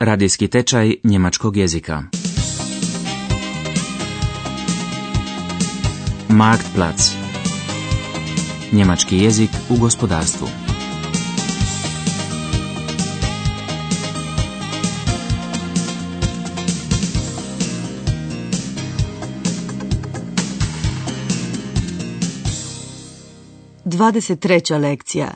[0.00, 2.02] Radijski tečaj njemačkog jezika.
[6.28, 7.02] Marktplatz.
[8.72, 10.48] Njemački jezik u gospodarstvu.
[23.84, 25.30] Dvadeset treća lekcija.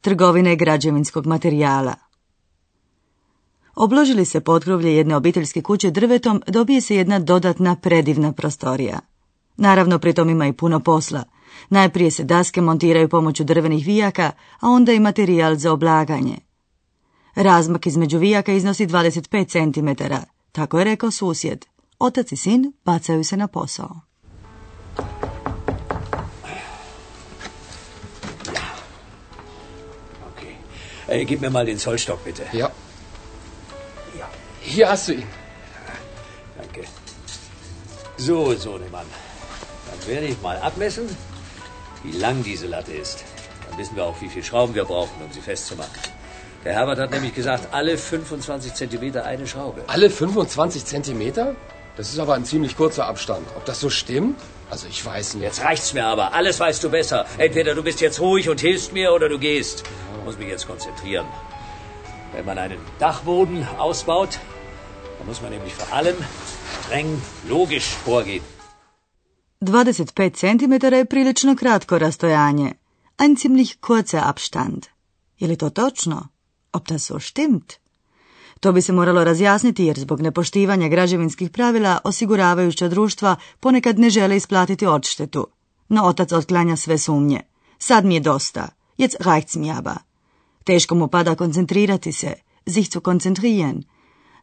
[0.00, 2.09] Trgovine građevinskog materijala.
[3.80, 9.00] Obložili se potkrovlje jedne obiteljske kuće drvetom, dobije se jedna dodatna predivna prostorija.
[9.56, 11.22] Naravno, pritom ima i puno posla.
[11.68, 16.38] Najprije se daske montiraju pomoću drvenih vijaka, a onda i materijal za oblaganje.
[17.34, 20.04] Razmak između vijaka iznosi 25 cm,
[20.52, 21.66] tako je rekao susjed.
[21.98, 24.00] Otac i sin bacaju se na posao.
[30.30, 30.54] Okay.
[31.08, 32.50] Äh, gib mir mal den Zollstock, bitte.
[32.52, 32.68] Ja, Ja,
[34.70, 35.26] hier hast du ihn.
[36.56, 36.86] danke.
[38.16, 39.06] So, Sohnemann.
[39.90, 41.08] Dann werde ich mal abmessen,
[42.04, 43.24] wie lang diese Latte ist.
[43.68, 45.90] Dann wissen wir auch, wie viel Schrauben wir brauchen, um sie festzumachen.
[46.64, 49.82] Der Herbert hat nämlich gesagt, alle 25 Zentimeter eine Schraube.
[49.86, 51.56] Alle 25 Zentimeter?
[51.96, 53.46] Das ist aber ein ziemlich kurzer Abstand.
[53.56, 54.38] Ob das so stimmt?
[54.70, 55.44] Also ich weiß nicht.
[55.44, 56.32] Jetzt reicht's mir aber.
[56.34, 57.26] Alles weißt du besser.
[57.38, 59.82] Entweder du bist jetzt ruhig und hilfst mir oder du gehst.
[60.18, 61.26] Ich muss mich jetzt konzentrieren.
[62.32, 64.38] Wenn man einen Dachboden ausbaut,
[65.20, 66.16] dann muss man nämlich vor allem
[66.84, 67.08] streng
[67.48, 68.42] logisch vorgehen.
[69.60, 72.72] 25 cm je prilično kratko rastojanje.
[73.18, 74.86] Ein ziemlich kurzer Abstand.
[75.38, 76.28] Je li to točno?
[76.72, 77.72] Ob das so stimmt?
[78.60, 84.36] To bi se moralo razjasniti jer zbog nepoštivanja građevinskih pravila osiguravajuća društva ponekad ne žele
[84.36, 85.46] isplatiti odštetu.
[85.88, 87.40] No otac otklanja sve sumnje.
[87.78, 88.68] Sad mi je dosta.
[88.98, 89.96] Jetzt reicht's mi aber.
[90.64, 92.34] Teško mu pada koncentrirati se.
[92.66, 93.82] Sich zu konzentrieren.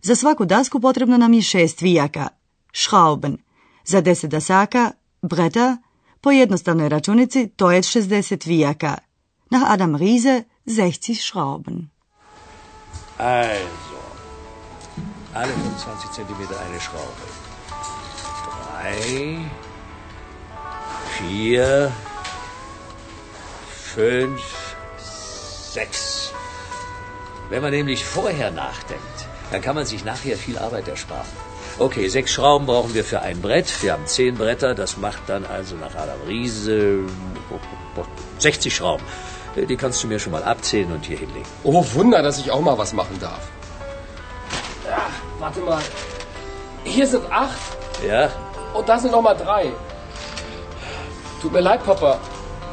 [0.01, 2.27] Za svaku dasku potrebno nam je šest vijaka.
[2.73, 3.37] Schrauben.
[3.85, 5.77] Za deset dasaka, breta,
[6.21, 8.97] po jednostavnoj računici to je 60 vijaka.
[9.51, 11.89] Nach Adam Riese 60 Schrauben.
[13.17, 13.97] Also,
[15.33, 17.25] alle 25 Zentimeter eine Schraube.
[18.45, 19.39] Drei,
[21.17, 21.91] vier,
[23.95, 24.41] fünf,
[25.73, 26.31] sechs.
[27.49, 29.16] Wenn man nämlich vorher nachdenkt,
[29.51, 31.27] dann kann man sich nachher viel Arbeit ersparen.
[31.79, 33.83] Okay, sechs Schrauben brauchen wir für ein Brett.
[33.83, 34.73] Wir haben zehn Bretter.
[34.75, 37.01] Das macht dann also nach Adam Riese
[38.39, 39.03] 60 Schrauben.
[39.55, 41.45] Die kannst du mir schon mal abzählen und hier hinlegen.
[41.63, 43.47] Oh, Wunder, dass ich auch mal was machen darf.
[44.85, 45.01] Ja,
[45.39, 45.81] warte mal.
[46.83, 47.59] Hier sind acht
[48.07, 48.29] Ja?
[48.73, 49.71] und da sind noch mal drei.
[51.41, 52.19] Tut mir leid, Papa.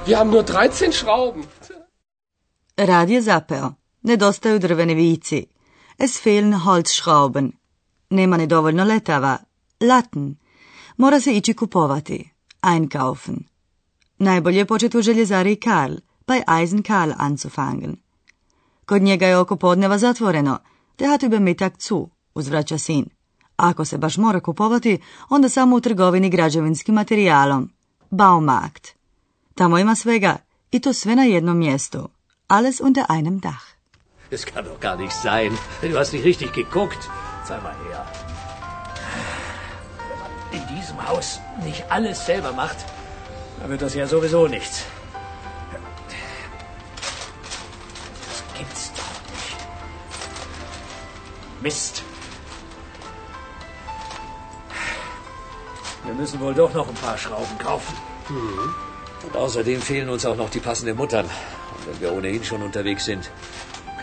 [0.05, 1.47] Wir haben nur 13 Schrauben.
[2.79, 3.75] Rad je zapeo.
[4.03, 5.49] Nedostaju drveni vici.
[5.99, 7.53] Es fehlen Holzschrauben.
[8.11, 9.39] Nema ni dovoljno letava.
[9.81, 10.37] Latten.
[10.97, 12.31] Mora se ići kupovati.
[12.63, 13.45] Einkaufen.
[14.19, 15.95] Najbolje je početi u željezari Karl,
[16.27, 17.97] bei Eisen Karl anzufangen.
[18.87, 20.59] Kod njega je oko podneva zatvoreno,
[20.97, 23.07] te hat über Mittag zu, uzvraća sin.
[23.57, 27.71] Ako se baš mora kupovati, onda samo u trgovini građevinskim materijalom.
[28.11, 28.89] Baumarkt.
[29.55, 30.37] Tamo ima svega,
[30.71, 32.09] i to sve na jednom mjestu.
[32.47, 33.74] Alles unter einem Dach.
[34.35, 35.57] Das kann doch gar nicht sein.
[35.81, 37.09] Du hast nicht richtig geguckt.
[37.47, 38.05] Zeig mal her.
[40.09, 42.79] Wenn man in diesem Haus nicht alles selber macht,
[43.61, 44.83] dann wird das ja sowieso nichts.
[48.27, 49.57] Das gibt's doch nicht.
[51.61, 52.03] Mist.
[56.05, 57.97] Wir müssen wohl doch noch ein paar Schrauben kaufen.
[59.23, 61.27] Und außerdem fehlen uns auch noch die passenden Muttern.
[61.27, 63.31] Und wenn wir ohnehin schon unterwegs sind,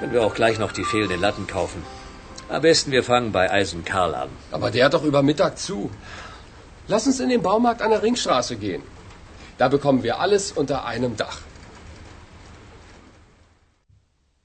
[0.01, 1.81] können wir auch gleich noch die fehlenden Latten kaufen.
[2.49, 4.29] Am besten wir fangen bei Eisen Karl an.
[4.51, 5.77] Aber der hat doch über Mittag zu.
[6.87, 8.81] Lass uns in den Baumarkt an der Ringstraße gehen.
[9.59, 11.37] Da bekommen wir alles unter einem Dach.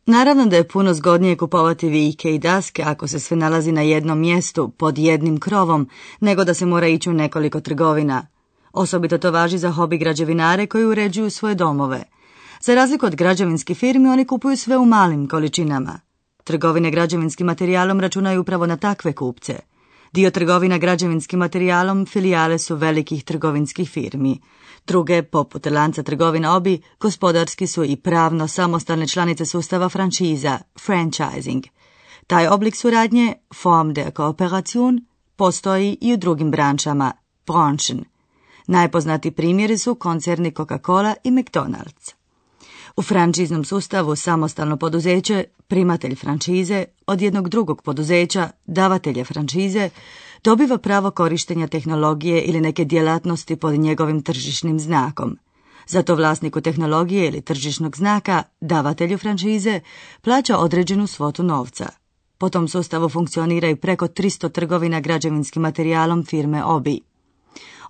[0.07, 4.19] Naravno da je puno zgodnije kupovati vijke i daske ako se sve nalazi na jednom
[4.19, 5.89] mjestu pod jednim krovom,
[6.21, 8.27] nego da se mora ići u nekoliko trgovina.
[8.73, 12.05] Osobito to važi za hobi građevinare koji uređuju svoje domove.
[12.61, 16.01] Za razliku od građevinskih firmi, oni kupuju sve u malim količinama.
[16.45, 19.59] Trgovine građevinskim materijalom računaju upravo na takve kupce.
[20.13, 24.41] Dio trgovina građevinskim materijalom filijale su velikih trgovinskih firmi.
[24.87, 31.65] Druge, poput lanca trgovina obi, gospodarski su i pravno samostalne članice sustava franšiza, franchising.
[32.27, 35.01] Taj oblik suradnje, form der Kooperation,
[35.37, 37.13] postoji i u drugim brančama,
[37.47, 38.05] branchen.
[38.67, 42.16] Najpoznati primjeri su koncerni Coca-Cola i McDonald's.
[42.97, 49.91] U frančiznom sustavu samostalno poduzeće, primatelj frančize, od jednog drugog poduzeća, davatelja frančize,
[50.45, 55.39] dobiva pravo korištenja tehnologije ili neke djelatnosti pod njegovim tržišnim znakom.
[55.87, 59.81] Zato vlasniku tehnologije ili tržišnog znaka, davatelju franšize,
[60.21, 61.89] plaća određenu svotu novca.
[62.39, 67.01] Po tom sustavu funkcioniraju preko 300 trgovina građevinskim materijalom firme OBI.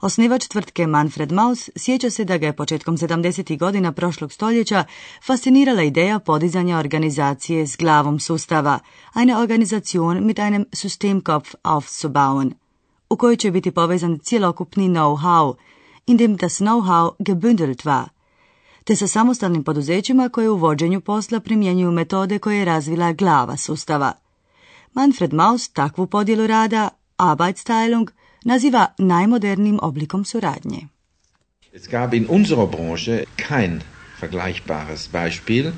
[0.00, 3.58] Osnivač tvrtke Manfred Maus sjeća se da ga je početkom 70.
[3.58, 4.84] godina prošlog stoljeća
[5.26, 8.78] fascinirala ideja podizanja organizacije s glavom sustava,
[9.14, 12.52] eine Organisation mit einem Systemkopf aufzubauen,
[13.10, 15.54] u kojoj će biti povezan cjelokupni know-how,
[16.06, 18.04] in dem das Know-how gebündelt war,
[18.84, 24.12] te sa samostalnim poduzećima koje u vođenju posla primjenjuju metode koje je razvila glava sustava.
[24.92, 28.10] Manfred Maus takvu podjelu rada, Arbeitsteilung,
[28.46, 30.86] naziva najmodernijim oblikom suradnje.
[31.72, 33.82] Es gab in unserer Branche kein
[34.18, 35.72] vergleichbares Beispiel.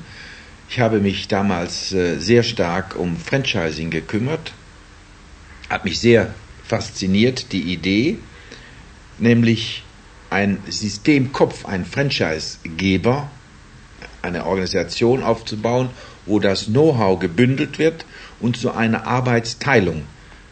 [0.69, 4.53] Ich habe mich damals äh, sehr stark um Franchising gekümmert,
[5.69, 6.33] hat mich sehr
[6.63, 8.17] fasziniert die Idee,
[9.17, 9.83] nämlich
[10.29, 13.31] ein Systemkopf, ein Franchisegeber,
[14.21, 15.89] eine Organisation aufzubauen,
[16.27, 18.05] wo das Know-how gebündelt wird
[18.39, 20.03] und zu einer Arbeitsteilung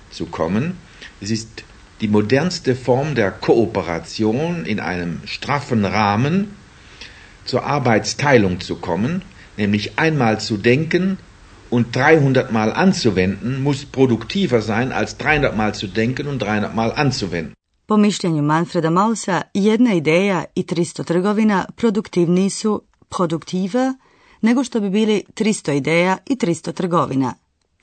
[0.10, 0.78] zu kommen.
[1.22, 1.64] Es ist
[2.02, 6.56] die modernste Form der Kooperation in einem straffen Rahmen
[7.46, 9.22] zur Arbeitsteilung zu kommen,
[9.58, 11.18] nämlich einmal zu denken
[11.70, 16.92] und 300 Mal anzuwenden, muss produktiver sein als 300 Mal zu denken und 300 Mal
[16.92, 17.54] anzuwenden.
[17.88, 23.94] Po mišljenju Manfreda Mausa, jedna ideja i 300 trgovina produktivniji su produktiva
[24.42, 27.34] nego što bi bili 300 ideja i 300 trgovina.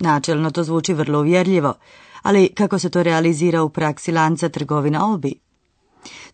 [0.01, 1.75] Načelno to zvuči vrlo uvjerljivo,
[2.25, 5.35] ali kako se to realizira u praksi lanca trgovina obi?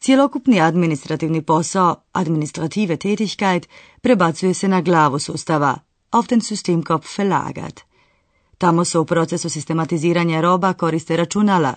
[0.00, 3.68] Cijelokupni administrativni posao, administrative Tätigkeit,
[4.00, 5.78] prebacuje se na glavu sustava,
[6.10, 7.80] auf den Systemkopf verlagert.
[8.58, 11.74] Tamo se u procesu sistematiziranja roba koriste računala,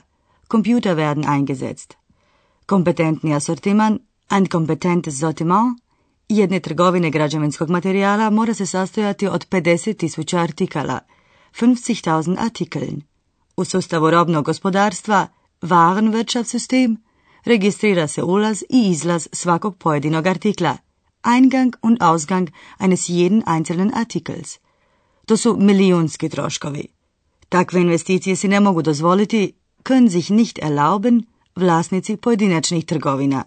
[0.52, 1.94] Computer werden eingesetzt.
[2.66, 4.00] Kompetentni asortiman,
[4.30, 5.80] ein kompetentes Sortiment,
[6.30, 11.00] jedne trgovine građevinskog materijala mora se sastojati od 50.000 artikala,
[11.60, 13.02] 50.000 Artikeln.
[13.58, 15.28] U sustavu robnog gospodarstva,
[15.62, 16.98] Warenwirtschaftssystem,
[17.46, 20.78] registrira se ulaz i izlaz svakog pojedinog artikla,
[21.24, 24.60] Eingang und Ausgang eines jeden einzelnen Artikels.
[25.26, 26.88] To su milijunski troškovi.
[27.50, 29.54] Takve investicije si ne mogu dozvoliti
[29.84, 33.44] können sich nicht erlauben vlasnici pojedinačnih trgovina.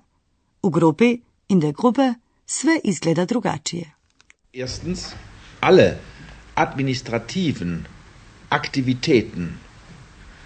[0.63, 2.15] U grupi, in der Gruppe,
[2.47, 3.95] sve izgleda drugačije.
[4.53, 5.07] Erstens,
[5.61, 5.99] alle
[6.55, 7.85] administrativen
[8.49, 9.66] Aktivitäten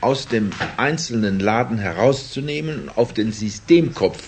[0.00, 4.22] aus dem einzelnen Laden herauszunehmen, auf den Systemkopf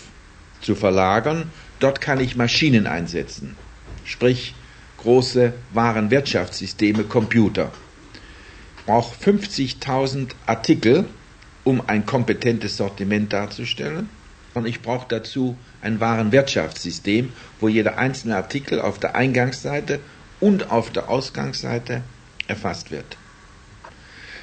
[0.61, 1.51] zu verlagern.
[1.81, 3.57] Dort kann ich Maschinen einsetzen,
[4.05, 4.55] sprich
[4.99, 7.73] große Warenwirtschaftssysteme, Computer.
[8.79, 11.07] Ich brauche 50.000 Artikel
[11.65, 14.09] um ein kompetentes Sortiment darzustellen.
[14.55, 20.01] Und ich brauche dazu ein Warenwirtschaftssystem, wo jeder einzelne Artikel auf der Eingangsseite
[20.41, 22.03] und auf der Ausgangsseite
[22.49, 23.17] erfasst wird.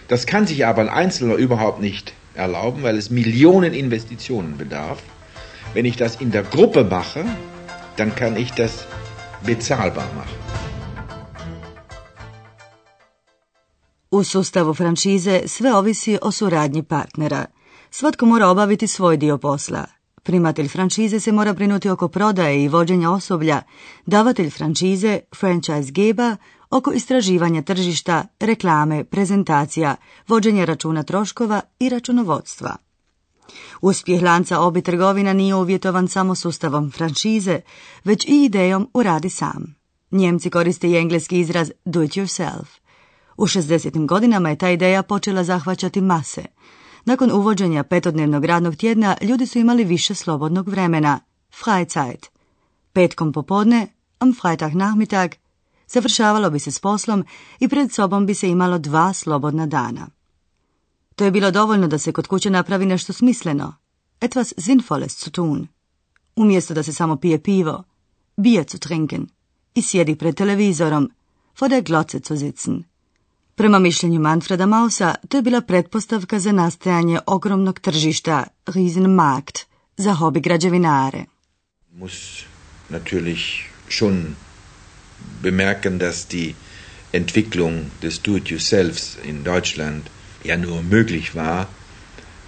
[0.10, 5.00] Das kann sich aber ein Einzelner überhaupt nicht erlauben, weil es Millionen Investitionen bedarf.
[5.74, 7.24] Wenn ich das in der Gruppe mache,
[7.98, 8.74] dann kann ich das
[9.46, 10.38] bezahlbar machen.
[14.12, 17.46] U sustavu franšize sve ovisi o suradnji partnera.
[17.92, 19.86] Svatko mora obaviti svoj dio posla.
[20.24, 23.62] Primatelj franšize se mora brinuti oko prodaje i vođenja osoblja,
[24.06, 26.38] davatelj franšize, franchise geba,
[26.70, 29.96] oko istraživanja tržišta, reklame, prezentacija,
[30.28, 32.76] vođenja računa troškova i računovodstva.
[33.82, 37.62] Uspjeh lanca obi trgovina nije uvjetovan samo sustavom franšize,
[38.04, 39.76] već i idejom uradi sam.
[40.12, 42.66] Njemci koriste i engleski izraz do it yourself.
[43.38, 44.06] U 60.
[44.06, 46.46] godinama je ta ideja počela zahvaćati mase.
[47.06, 51.20] Nakon uvođenja petodnevnog radnog tjedna ljudi su imali više slobodnog vremena,
[51.64, 52.30] Freizeit.
[52.94, 53.88] Petkom popodne,
[54.20, 55.32] am Freitag Nachmittag,
[55.90, 57.26] završavalo bi se s poslom
[57.60, 60.08] i pred sobom bi se imalo dva slobodna dana.
[61.16, 63.76] To je bilo dovoljno da se kod kuće napravi nešto smisleno,
[64.22, 65.68] etwas Sinnvolles zu tun.
[66.36, 67.84] Umjesto da se samo pije pivo,
[68.38, 69.28] Bier zu trinken,
[69.76, 71.10] i sjedi pred televizorom,
[71.60, 72.84] vor der Glotze zu sitzen.
[73.56, 79.60] Prema mišljenju Manfreda Mausa, to je bila pretpostavka za nastajanje ogromnog tržišta, Riesenmarkt,
[79.98, 81.26] za hobi građevinare.
[81.92, 82.44] Muss
[82.90, 83.42] natürlich
[83.90, 84.36] schon
[85.42, 86.56] bemerken, dass die
[87.12, 90.10] Entwicklung des Do-it-yourselfs in Deutschland
[90.44, 91.68] ja nur möglich war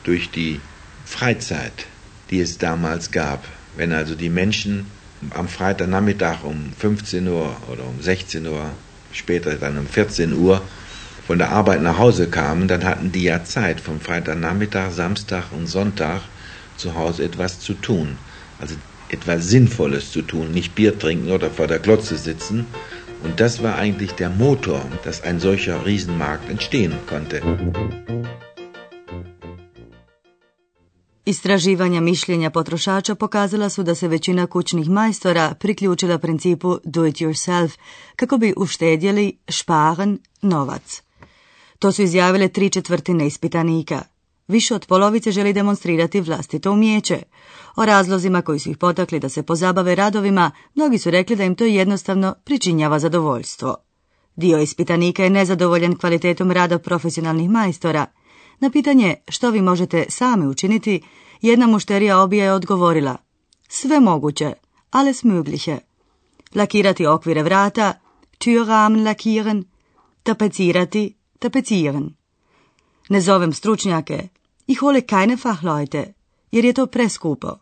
[0.03, 0.59] durch die
[1.05, 1.87] Freizeit,
[2.29, 3.45] die es damals gab.
[3.75, 4.85] Wenn also die Menschen
[5.31, 8.71] am Freitagnachmittag um 15 Uhr oder um 16 Uhr,
[9.11, 10.61] später dann um 14 Uhr
[11.27, 15.67] von der Arbeit nach Hause kamen, dann hatten die ja Zeit, vom Freitagnachmittag, Samstag und
[15.67, 16.21] Sonntag
[16.77, 18.17] zu Hause etwas zu tun.
[18.59, 18.75] Also
[19.13, 22.65] etwas Sinnvolles zu tun, nicht Bier trinken oder vor der Glotze sitzen.
[23.24, 27.41] Und das war eigentlich der Motor, dass ein solcher Riesenmarkt entstehen konnte.
[31.25, 37.77] Istraživanja mišljenja potrošača pokazala su da se većina kućnih majstora priključila principu do it yourself
[38.15, 41.01] kako bi uštedjeli šparen novac.
[41.80, 44.11] To su izjavile tri četvrtine ispitanika.
[44.51, 47.24] Više od polovice želi demonstrirati vlastito umjeće.
[47.75, 51.55] O razlozima koji su ih potakli da se pozabave radovima, mnogi su rekli da im
[51.55, 53.75] to jednostavno pričinjava zadovoljstvo.
[54.36, 58.05] Dio ispitanika je nezadovoljan kvalitetom rada profesionalnih majstora.
[58.60, 61.01] Na pitanje što vi možete sami učiniti,
[61.41, 63.17] jedna mušterija obija je odgovorila
[63.67, 64.53] sve moguće,
[64.89, 65.77] alles mögliche.
[66.55, 67.93] Lakirati okvire vrata,
[68.39, 69.63] Türrahmen lakieren,
[70.24, 72.10] tapecirati, tapecieren.
[73.10, 74.27] Ne zovem stručnjake,
[74.71, 76.13] ich hole keine Fachleute,
[76.51, 77.59] jer je to preskupo.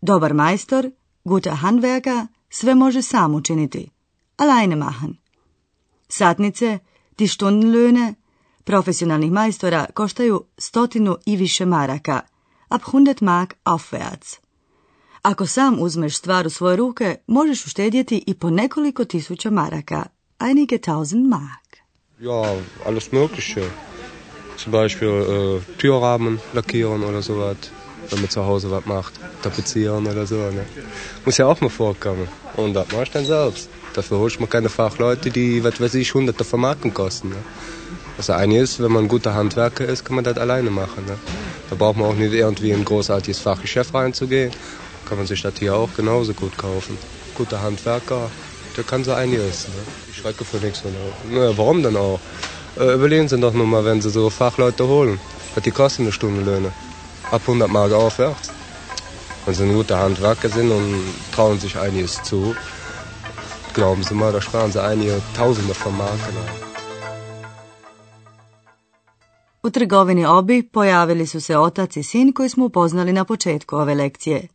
[0.00, 0.90] Dobar majstor,
[1.24, 3.90] guter Handwerker, sve može sam učiniti.
[4.36, 5.16] Alleine machen.
[6.08, 6.78] Satnice,
[7.18, 8.14] die Stundenlöhne,
[8.64, 12.20] profesionalnih majstora koštaju stotinu i više maraka,
[12.68, 14.38] ab 100 mark aufwärts.
[15.22, 20.06] Ako sam uzmeš stvar u svoje ruke, možeš uštedjeti i po nekoliko tisuća maraka,
[20.38, 21.76] einige tausend mark.
[22.20, 23.93] Ja, alles Mögliche.
[24.56, 25.08] Zum Beispiel
[25.66, 27.56] äh, Türrahmen lackieren oder sowas,
[28.10, 29.14] wenn man zu Hause was macht.
[29.42, 30.36] Tapezieren oder so.
[30.36, 30.64] Ne?
[31.24, 32.28] Muss ja auch mal vorkommen.
[32.56, 33.68] Und das mache ich dann selbst.
[33.94, 37.28] Dafür hole ich mir keine Fachleute, die, was weiß ich, hunderte von Marken kosten.
[37.30, 37.36] Ne?
[38.16, 41.04] Das eine ist, wenn man ein guter Handwerker ist, kann man das alleine machen.
[41.06, 41.16] Ne?
[41.70, 44.52] Da braucht man auch nicht irgendwie in ein großartiges Fachgeschäft reinzugehen.
[45.08, 46.96] Kann man sich das hier auch genauso gut kaufen.
[47.34, 48.30] Guter Handwerker,
[48.76, 49.68] der kann so einiges.
[49.68, 49.74] Ne?
[50.10, 50.82] Ich schrecke für nichts.
[50.84, 51.52] Ne?
[51.56, 52.20] Warum denn auch?
[52.76, 55.20] Äh, überlegen Sie doch nur mal, wenn Sie so Fachleute holen.
[55.54, 56.72] Was die kosten eine Stunde Löhne?
[57.30, 58.50] Ab 100 Mark aufwärts.
[59.46, 61.04] Sie ein guter Handwerker sind und
[61.34, 62.56] trauen sich einiges zu,
[63.74, 66.36] glauben Sie mal, da sparen Sie einige Tausende von Marken.
[69.62, 73.94] U trgovini obi pojavili su se otac i sin koji smo upoznali na početku ove
[73.94, 74.48] lekcije.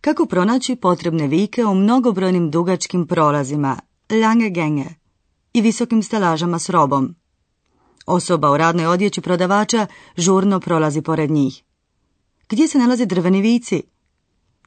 [0.00, 3.76] Kako pronaći potrebne vike u mnogobrojnim dugačkim prolazima,
[4.22, 4.84] lange genge,
[5.52, 7.14] i visokim stelažama s robom.
[8.08, 9.86] Osoba u radnoj odjeći prodavača
[10.16, 11.62] žurno prolazi pored njih.
[12.48, 13.82] Gdje se nalaze drveni vici?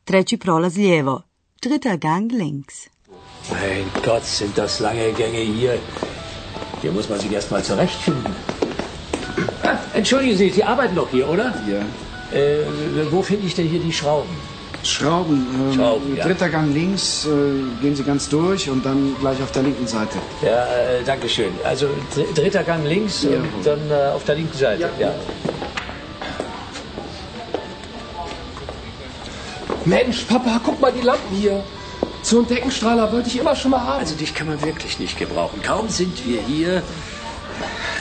[0.03, 1.21] Treći prolaz lijevo.
[1.61, 2.75] Dritter Gang links.
[3.51, 5.77] Mein Gott, sind das lange Gänge hier.
[6.81, 8.33] Hier muss man sich erst mal zurechtfinden.
[9.63, 11.47] Ah, entschuldigen Sie, Sie arbeiten doch hier, oder?
[11.73, 11.81] Ja.
[12.39, 14.35] Äh, wo finde ich denn hier die Schrauben?
[14.83, 15.45] Schrauben.
[15.69, 16.25] Ähm, Schrauben, ja.
[16.25, 20.17] Dritter Gang links, äh, gehen Sie ganz durch und dann gleich auf der linken Seite.
[20.41, 21.51] Ja, äh, danke schön.
[21.63, 23.29] Also dr dritter Gang links Ja.
[23.37, 24.89] und dann äh, auf der linken Seite.
[24.99, 25.13] Ja.
[29.85, 31.63] Mensch, Papa, guck mal die Lampen hier.
[32.23, 33.99] So einen Deckenstrahler wollte ich immer schon mal haben.
[33.99, 35.61] Also dich kann man wirklich nicht gebrauchen.
[35.63, 36.83] Kaum sind wir hier,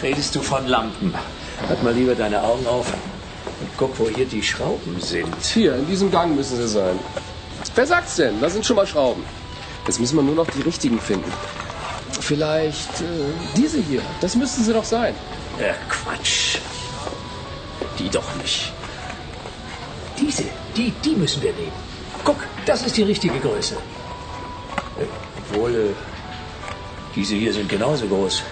[0.03, 1.15] redest du von Lampen.
[1.69, 2.87] Halt mal lieber deine Augen auf
[3.81, 5.35] guck, wo hier die Schrauben sind.
[5.43, 6.99] Hier, in diesem Gang müssen sie sein.
[7.75, 8.39] Wer sagt's denn?
[8.41, 9.25] Da sind schon mal Schrauben.
[9.87, 11.33] Jetzt müssen wir nur noch die richtigen finden.
[12.21, 14.03] Vielleicht äh, diese hier.
[14.21, 15.15] Das müssten sie doch sein.
[15.59, 16.59] Ja, Quatsch.
[17.99, 18.71] Die doch nicht.
[20.21, 20.45] Diese,
[20.77, 21.73] die, die müssen wir nehmen.
[22.23, 23.77] Guck, das ist die richtige Größe.
[25.01, 25.07] Äh,
[25.39, 25.95] Obwohl, äh,
[27.17, 28.43] diese hier sind genauso groß.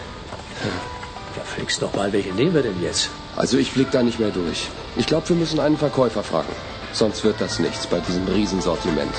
[1.37, 3.11] Ja, fliegst noch mal, welche nehmen wir denn jetzt?
[3.37, 4.69] Also ich blick da nicht mehr durch.
[4.97, 6.53] Ich glaube, wir müssen einen Verkäufer fragen.
[6.93, 9.15] Sonst wird das nichts bei diesem Riesensortiment.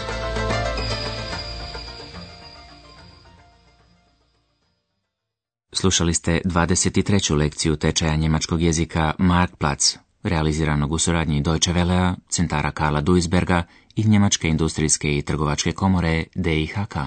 [5.80, 7.30] Slušali ste 23.
[7.36, 13.64] lekciju tečaja njemačkog jezika Marktplatz, realiziranog u suradnji Deutsche Wellea, centara Karla Duisberga
[13.96, 16.98] i Njemačke industrijske i trgovačke komore DIHK.